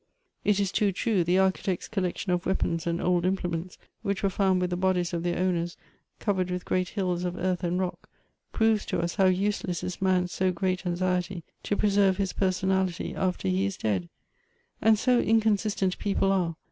[0.43, 4.59] "It is too true, the Architect's collection of weapons and old implements, which were found
[4.59, 5.77] with the bodies of their owners,
[6.17, 8.09] covered with great hills of earth and rock,
[8.51, 13.47] proves to us how useless is man's so great anxiety to preserve his personality after
[13.47, 14.09] he is dead;
[14.81, 16.55] and so in consistent people are